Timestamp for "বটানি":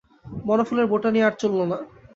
0.91-1.19